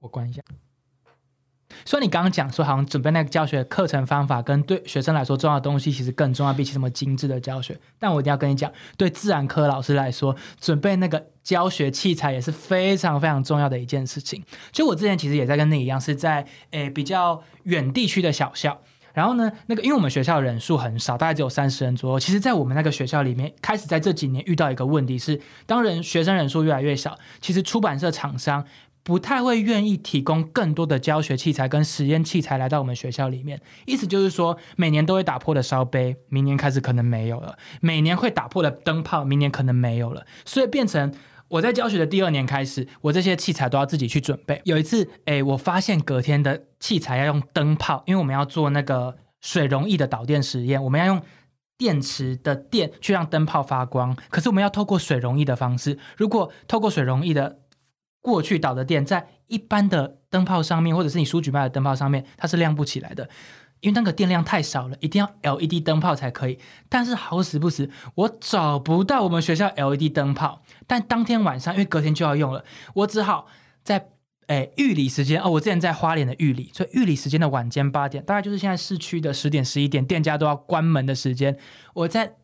[0.00, 0.42] 我关一下。
[1.84, 7.78] 虽然你刚刚讲说，好像准备那个教学课程方法跟对学生来说重要的东西，其实更重要，比起什么精致的教学。
[7.98, 14.42] 但我一定要跟你讲，对自然科老师来说，准备那个教学器材也是非常非常重要的一件事情。
[14.72, 18.80] 就我之前其实也在跟你一样，是在诶比较远地区的小校。
[19.12, 22.18] 然后呢，那个因为我们学校人数很少，大概只有三十人左右。
[22.18, 28.66] 其实，在我们那个学校里面，开始在这几年遇到一个问题是，当人学生人数越来越少，其实出版社厂商
[29.04, 33.60] 不太会愿意提供更多的教学器材跟实验器材来到我们学校里面。
[33.84, 40.26] 意思就是说，每年都会打破的烧杯，明年开始可能没有了；每年会打破的灯泡，明年可能没有了。
[40.46, 41.12] 所以变成
[41.48, 44.62] 我在教学的第二年开始，我这些器材都要自己去准备。
[44.64, 51.20] 有一次，哎，我发现隔天的器材要用灯泡，因为我们要做那个水溶液的导电实验，我们要用
[51.76, 55.98] 电池的电去让灯泡发光，可是我们要透过水溶液的方式。
[56.16, 57.58] 如果透过水溶液的
[58.24, 63.28] 过去导的电，在一般的灯泡上面，或者是你书局卖的灯泡上面，它是亮不起来的，
[63.80, 66.58] 因为那个电量太少了，一定要 LED 灯泡才可以。
[66.88, 70.62] 但是好死不死，我找不到我们学校 LED 灯泡。
[70.86, 73.46] 但当天晚上，因为隔天就要用了，我只好
[73.82, 74.08] 在。
[74.46, 81.56] 哎，玉里时间哦，我之前在花莲的玉里，所以玉里时间的晚间八点，大概就是现在市区的十点十一点，店家都要关门的时间。
[81.94, 82.34] 我在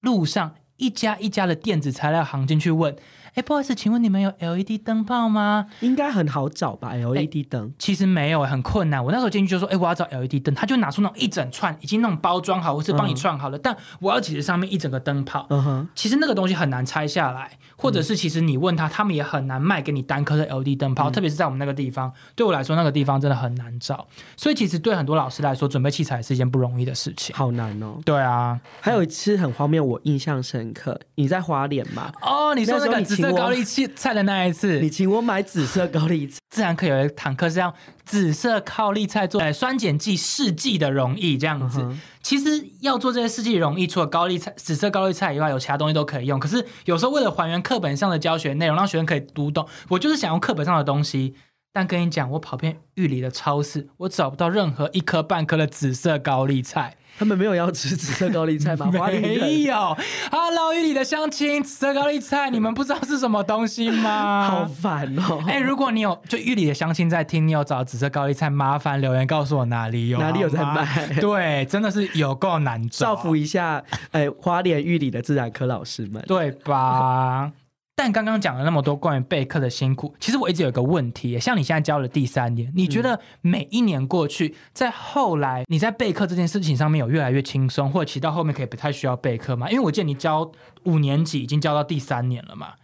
[0.00, 2.96] 路上一家一家的电子材料行进去问。
[3.36, 5.66] 哎，不好意思，请问你们有 LED 灯泡吗？
[5.80, 9.04] 应该很好找吧？LED 灯其实没有，很困难。
[9.04, 13.58] 我那时候进去就说：“哎，我要找 LED 灯。”他就拿出那种一整串，已经那种包装好，或是帮你串好了。
[13.58, 15.46] 但我要其实上面一整个灯泡。
[15.50, 15.88] 嗯哼。
[15.94, 21.10] 其实那个东西很难拆下来，或者是其实你问他，他们也很难卖给你单颗的 LED 灯泡。
[21.10, 24.08] 特别是在我们那个地方，对我来说那个地方真的很难找。
[24.38, 27.36] 所以其实对很多老师来说，准备器材是一件不容易的事情。
[27.36, 27.98] 好难哦。
[28.02, 28.58] 对啊。
[28.80, 30.98] 还有一次很荒谬，我印象深刻。
[31.16, 32.10] 你在花莲吗？
[32.22, 33.86] 哦，你说那个紫色高丽器。
[33.94, 36.38] 菜的那一次， 你请我买紫色高丽菜。
[36.50, 37.72] 自然课有一堂课是用
[38.04, 41.86] 紫色高丽菜做酸碱剂试剂的溶液，这样子。
[42.22, 46.40] 其实要做这些试剂溶液，除了高丽菜、紫色高丽菜以外，有其他东西都可以用。
[46.40, 51.34] 可是有时候为了还原课本上的教学内容，让学生可以读懂，我就是想用课本上的东西。
[51.72, 56.96] 但跟你讲，我跑遍玉里的超市，我找不到任何一颗半颗的紫色高丽菜。
[57.18, 58.90] 他们没有要吃紫色高丽菜吗？
[58.92, 59.96] 没有。
[60.30, 64.48] Hello，玉里的乡亲，紫色高丽菜，你们不知道是什么东西吗？
[64.50, 65.42] 好烦哦！
[65.48, 71.08] 哎，如果你有就玉里的乡亲在听，你有找紫色高丽菜，麻烦留言告诉我哪里有，哪里有在卖。
[71.20, 73.06] 对，真的是有够难找。
[73.06, 77.50] 造福一下，哎，花莲玉里的自然科老师们，对吧？
[77.96, 89.70] 但刚刚讲了那么多关于备课的辛苦，其实我一直有一个问题，像你现在教了第三年，你觉得每一年过去，在后来你在备课这件事情上面有越来越轻松，或者其到后面可以不太需要备课吗？
[89.70, 90.52] 因为我见你教
[90.84, 92.74] 五年级已经教到第三年了嘛。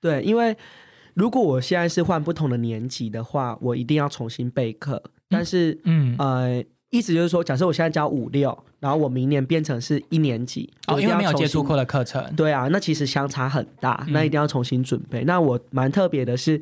[0.00, 0.54] 对，因为
[1.14, 6.62] 如果我现在是换不同的年级的话，我一定要重新备课，但是嗯呃。
[6.90, 15.22] 意思就是说，假设我现在教五六，然后我明年变成是一年级，哦，因为没有接触过的课程，对啊，那其实相差很大，那一定要重新准备。
[15.24, 16.58] 那我蛮特别的是，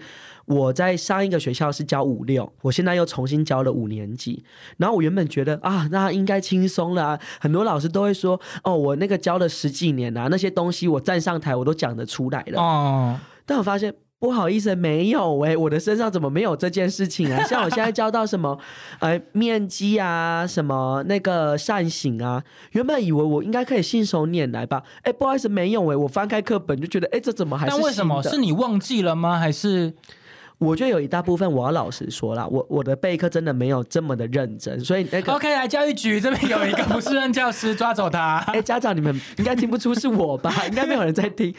[0.46, 4.44] 我在上一个学校是教五六，我现在又重新教了五年级。
[4.78, 12.60] 然后我原本觉得啊，那应该轻松了，很多老师都会说，哦，我那个教了十几年啊，那些东西我站上台我都讲得出来了。
[12.60, 13.94] 哦，但我发现。
[14.18, 17.42] 不好意思，没有哎，我的身上怎么没有这件事情啊？
[17.44, 18.59] 像我现在教到什么，
[18.98, 24.83] 呃，面积啊，什么那个扇形啊，原本以为我应该可以信手拈来吧？
[25.02, 27.76] 哎，不好意思，没有哎，我翻开课本就觉得，哎，这怎么还是？
[27.76, 29.38] 那为什么是你忘记了吗？
[29.38, 29.92] 还是
[30.57, 38.38] 我觉得有一大部分，我要老实说了，我我的备课真的没有这么的认真，所以那个 OK，来教育局这边有一个不是任教师，抓走他。
[38.46, 40.50] 哎，家长你们应该听不出是我吧？
[40.66, 41.55] 应该没有人在听。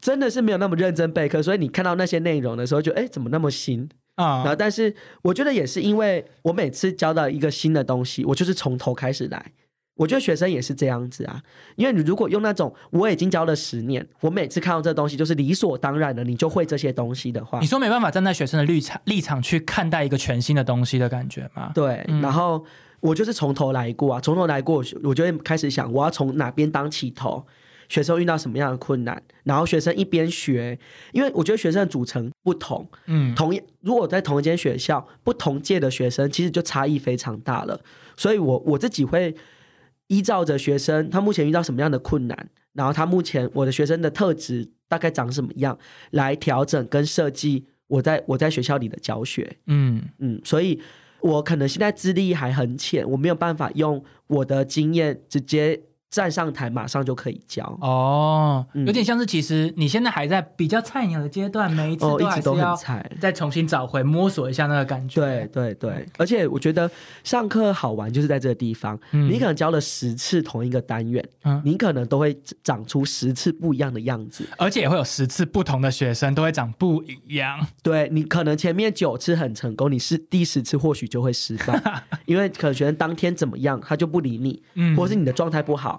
[0.00, 4.38] 真的是没有那么认真备课，所以你看到那些内容的时候，就哎怎么那么新啊？
[4.38, 9.52] 然后，但是我觉得也是因为我每次教到一个新的东西，我就是从头开始来。
[9.96, 11.42] 我觉得学生也是这样子啊，
[11.74, 21.72] 因为你如果用那种我已经教了十年，我每次看到这东西就是理所当然的，你就会这些东西的话，你说没办法站在学生的立场立场去看待一个全新的东西的感觉吗？
[21.74, 22.64] 对，然后
[23.00, 27.44] 我就是从头来过啊，从头来过，我就会开始想我要从哪边当起头。
[27.88, 30.78] 学生遇到什么样的困难，然后学生一边学，
[31.12, 37.80] 因为我觉得学生的组成不同，嗯，同一如果在同一间学校，不同届的学生其实就差异非常大了，
[38.16, 39.34] 所以我我自己会
[40.08, 45.78] 依照着学生他目前遇到什么样的困难，然后他目前我的学生的特质大概长什么样，
[46.10, 50.02] 来调整跟设计我在我在学校里的教学，嗯。
[50.18, 50.78] 嗯，所以
[51.20, 55.84] 我可能现在资历还很浅，我没有办法用我的经验直接。
[56.10, 57.64] 站上台马上就可以教。
[57.80, 62.78] 哦，有点像是其实你现在还在比较菜鸟的阶段，每一次都还是要
[63.20, 65.20] 再重新找回摸索一下那个感觉。
[65.20, 66.90] 对对对，而且我觉得
[67.22, 71.22] 上课好玩就是在这个地方，你可能教了十次同一个单元，
[71.62, 77.66] 你可能都会长出十次不一样的样子，而且也会有十次不同的学生都会长不一样。
[77.82, 81.80] 对你可能前面九次很成功，你是第十次或许就会失败，
[82.24, 85.97] 因为可能学生当天怎么样他就不理你，嗯，或是你的状态不好。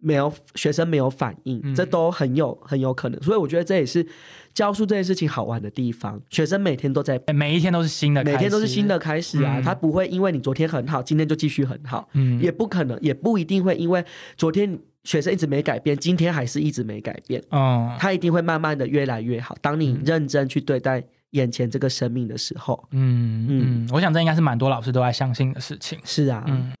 [0.00, 4.06] 没有学生没有反应，这都很有很有可能，所以我觉得这也是
[4.54, 6.20] 教书这件事情好玩的地方。
[6.30, 9.60] 学生每天都在，每一天都是新的，每天都是新的开始啊！
[9.62, 14.04] 他不会因为你昨天很好，今天就继续很好，嗯，也不可能，也不一定会因为
[14.36, 19.56] 昨天学生一直没改变，今天还是一直没改变，哦，他一定会慢慢的越来越好。
[19.60, 25.98] 当你认真去对待眼前这个生命的时候，嗯嗯，我想这应该是蛮多老师都在相信的事情。
[26.04, 26.72] 是啊，嗯。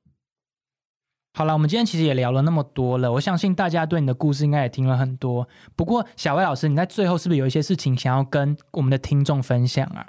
[1.32, 5.48] 好了，我们今天其实也聊了那么多了，我相信大家对你的故事应该也听了很多。
[5.76, 10.06] 不过，小薇老师，你在最后是不是有一些事情想要跟我们的听众分享啊？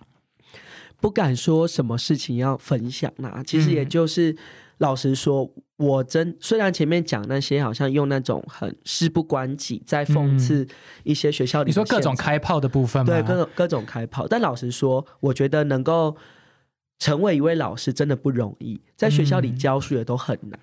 [1.00, 4.36] 不敢说什么事情要分享啊，其实也嗯就是、
[4.80, 10.68] 老实说，我真虽然前面讲那些好像用那种很事不关己，在讽刺
[11.04, 13.14] 一些学校里、嗯你说各种开炮的部分吗？
[13.14, 16.18] 对各种各种开炮，但老实说，我觉得能够
[17.00, 20.60] 成为一位老师真的不容易，在学校里嗯教书也都很难。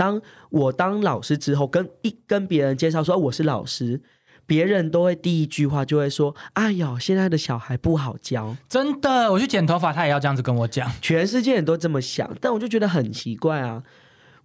[0.00, 4.00] 当我当老师之后，跟一跟别人介绍说我是老师，
[4.46, 10.90] 别人都会第一句话就会说：“哎呦，现在的小孩不好教。”真的，我去剪头发，他也要这样子跟我讲。
[11.02, 13.82] 全世界人都这么想，但我就觉得很奇怪啊。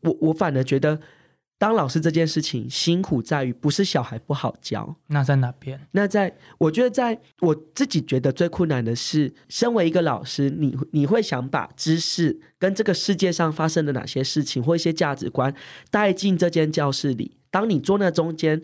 [0.02, 1.00] 我我反而觉得，
[1.66, 5.82] 当老师这件事情辛苦在于不是小孩不好教，那在哪边？
[5.94, 15.52] 那在我觉得在我自己觉得最困难的是，身为一个老师，你你会想把知识跟这个世界上发生的哪些事情或一些价值观
[15.90, 17.36] 带进这间教室里。
[17.50, 18.62] 当你坐那中间，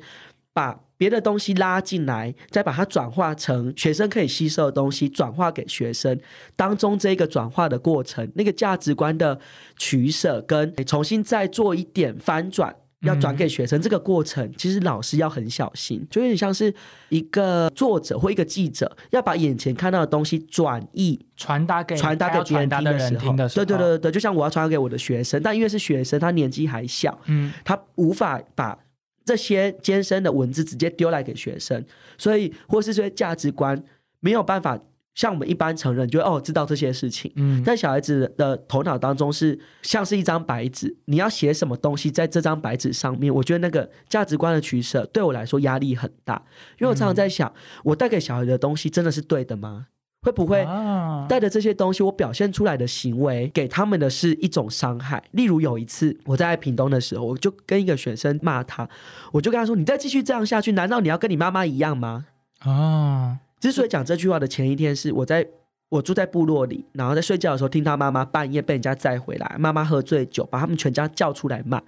[0.54, 6.20] 把别的东西拉进来，再把它转化成学生可以吸收的东西，转化给学生。
[6.56, 9.40] 当中这个转化的过程，那个价值观的
[9.76, 12.76] 取舍跟重新再做一点翻转。
[13.02, 16.74] 要转给学生这个过程，其实老师要很小心，就有点像是
[17.10, 28.78] 一个作者或一个记者要把眼前看到的东西转译传达给传达给别人听的时候，人听的时候，对对对对，就像我要传达给我的学生，但因为是学生，他年纪还小，嗯，他无法把
[29.26, 31.84] 这些艰深的文字直接丢来给学生，
[32.18, 33.84] 所以或是这些价值观
[34.20, 34.80] 没有办法
[35.16, 37.32] 像我们一般成人，就会哦知道这些事情。
[37.36, 43.34] 嗯，在小孩子的头脑当中是像是一张白纸，你要写什么东西在这张白纸上面？
[43.34, 46.44] 我觉得那个价值观的取舍对我来说压力很大，
[46.80, 47.52] 因为我常常在想，
[47.84, 49.88] 我带给小孩的东西真的是对的吗？
[50.24, 55.24] 会不会啊带着这些东西，我表现出来的行为给他们的是一种伤害。
[55.32, 58.88] 例如有一次我在屏东的时候，我就跟一个学生骂他，
[59.32, 62.28] 我就跟他说：“你再继续这样下去，难道你要跟你妈妈一样吗
[62.64, 65.48] 哦，？”之所以讲这句话的前一天是我在
[65.88, 71.82] 我住在部落里，然后在睡觉的时候听他妈妈半夜被人家载回来，妈妈喝醉酒把他们全家叫出来骂，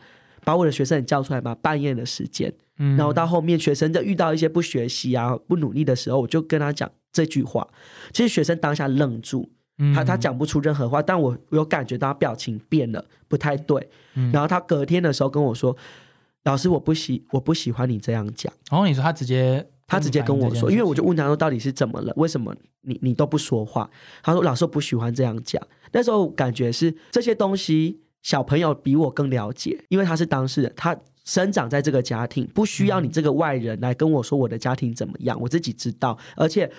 [0.45, 2.53] 把我的学生也叫出来骂，半夜的时间。
[2.77, 7.67] 嗯，然后到后面学生就遇到一些不学习啊、不努力的时候，我就跟他讲这句话。
[8.11, 13.89] 其实学生当下愣住，嗯他他，讲不出任何话，但我我有感觉到他表情变了，不太对。
[14.15, 15.75] 嗯然后他隔天的时候跟我说
[16.43, 18.51] ：“老师，我不喜我不喜欢你这样讲。
[18.69, 23.89] 然后你说他直接，他直接跟我说，因为我就问他说到底是怎么了，为什么你你都不说话？
[24.21, 25.61] 他说老师我不喜欢这样讲。
[25.91, 36.71] 那时候感觉是这些东西小朋友比我更了解，因为他是当事人，他生长在这个家庭，不需要你这个外人来跟我说我的家庭怎么样，我自己知道，而且。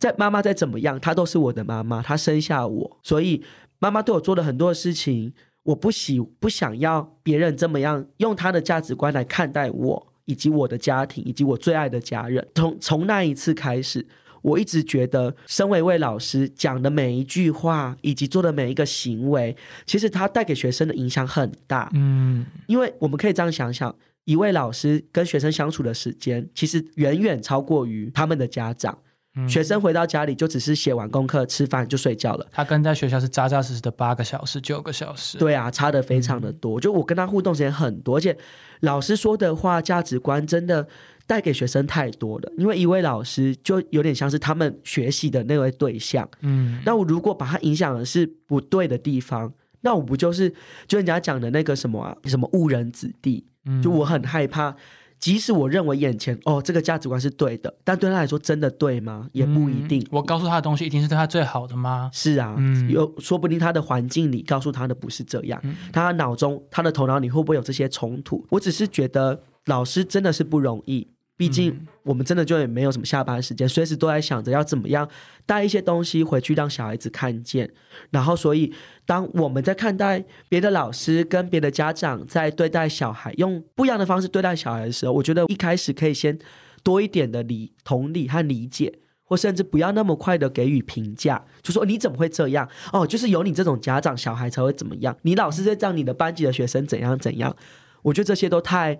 [0.00, 3.44] 在妈妈再怎么样，她都是我的妈妈，她生下我，所以
[3.80, 12.46] 妈妈对我做了很多的事情，我不喜不想要别人这么样用她的价值观来看待我，以及我的家庭，以及我最爱的家人。
[12.54, 14.06] 从从那一次开始，
[14.42, 19.56] 我一直觉得，身为一位老师讲的每一句话，以及做的每一个行为，
[19.86, 21.90] 其实他带给学生的影响很大。
[21.94, 23.92] 嗯，因为我们可以这样想想，
[24.24, 28.96] 一位老师跟学生相处的时间，其实远远超过于他们的家长。
[29.36, 32.46] 嗯学生回到家里就只是写完功课、吃饭就睡觉了。
[32.50, 36.80] 他跟在学校是扎扎实实的八个小时、九个小时，，对啊，差的非常的多。
[36.80, 38.36] 就我跟他互动时间很多，而且
[38.80, 40.88] 老师说的话、价值观真的
[41.28, 42.52] 带给学生太多了。
[42.58, 46.28] 因为一位老师就有点像是他们学习的那位对象。
[46.40, 49.52] 嗯，那我如果把他影响的是不对的地方，
[49.82, 50.52] 那我不就是
[50.88, 53.46] 就人家讲的那个什么啊，什么误人子弟？
[53.64, 54.74] 嗯就我很害怕。
[55.20, 59.28] 即使我认为眼前哦这个价值观是对的，但对他来说真的对吗？
[59.32, 60.00] 也不一定。
[60.00, 62.10] 嗯我告诉他的东西一定是对他最好的吗？
[62.12, 68.44] 是啊，嗯有说不定他的环境里告诉他的不是这样，嗯他脑中他的头脑里会不会有这些冲突？
[68.50, 71.06] 我只是觉得老师真的是不容易，
[71.40, 75.08] 毕竟嗯我们真的就也没有什么下班时间，随时都在想着要怎么样
[75.46, 77.70] 带一些东西回去让小孩子看见。
[78.10, 78.70] 然后，所以
[79.06, 86.38] 当我们在看待别的老师跟别的家长在对待小孩，用不一样的方式对待小孩的时候，我觉得一开始可以先
[86.82, 88.98] 多一点的理同理和理解。
[89.24, 92.68] 或甚至不要那么快的给予评价，就说你怎么会这样？
[92.92, 95.16] 哦，就是有你这种家长，小孩才会怎么样？
[95.22, 97.54] 你老师在让你的班级的学生怎样怎样？
[98.02, 98.98] 我觉得这些都太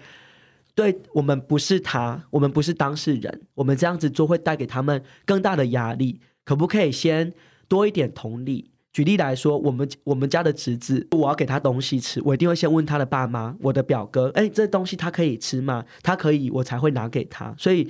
[0.74, 6.20] 对我们不是他，我们不是当事人，我们这样子做会带给他们更大的压力。
[6.44, 7.32] 可不可以先
[7.68, 8.70] 多一点同理？
[8.92, 15.84] 举例来说，我们我们家的侄子，我要给他东西吃，我一定会先问他的爸妈，我的表哥，哎，这东西他可以吃吗？
[16.02, 17.54] 他可以，我才会拿给他。
[17.56, 17.88] 所以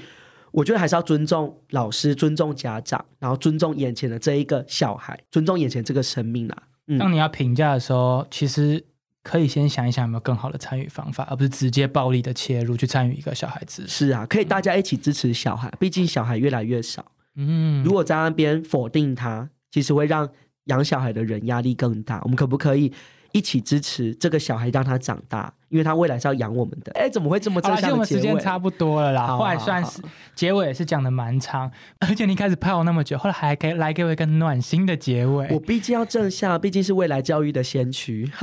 [0.52, 6.62] 我觉得还是要尊重老师，尊重家长，然后尊重眼前的这一个小孩，尊重眼前这个生命啦。
[6.88, 8.84] 嗯，当你要评价的时候，其实
[9.22, 13.86] 可以先想一想有没有更好的参与方法，而不是直接暴力的切入去参与一个小孩子。
[13.86, 17.04] 是啊，可以大家一起支持小孩，毕竟小孩越来越少。
[17.36, 20.28] 嗯，如果在那边否定他，其实会让
[20.64, 22.20] 养小孩的人压力更大。
[22.24, 22.92] 我们可不可以
[23.32, 25.52] 一起支持这个小孩，让他长大？
[25.68, 26.90] 因为他未来是要养我们的。
[26.92, 28.06] 哎，怎么会这么正向的结尾我们？
[28.06, 30.02] 时间差不多了啦，好后来算是
[30.34, 31.70] 结尾也是讲的蛮长，
[32.00, 35.46] 而且你开始拍我那么久，后来还给来给我一个暖心的结尾。
[35.50, 38.30] 我毕竟要正向，毕竟是未来教育的先驱。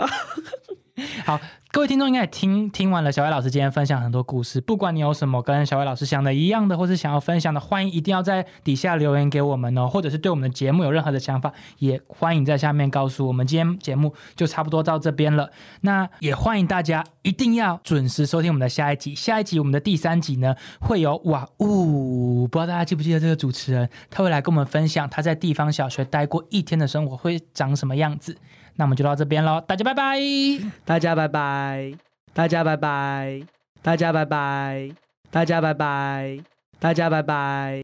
[1.26, 13.46] 好，各位听众应该也听听完了小薇老师今天分享很多故事，不管你有什么跟小薇老师想的一样的，或是想要分享的，欢迎一定要在底下留言给我们哦，或者是对我们的节目有任何的想法，也欢迎在下面告诉我们。
[13.46, 15.52] 今天节目就差不多到这边了，
[15.82, 19.14] 那也欢迎大家一定要准时收听我们的下一集。
[19.14, 28.38] 下一集我们的第三集呢，会有哇呜，不知道大家记不记得这个主持人，他会来跟我们分享他在地方小学待过一天的生活会长什么样子。
[28.78, 30.18] 那我们就到这边喽，大家拜拜。
[30.86, 31.94] 大家拜拜，
[32.34, 33.42] 大家拜拜，
[33.82, 34.92] 大家拜拜，
[35.30, 36.40] 大家拜拜，
[36.80, 37.76] 大家拜拜。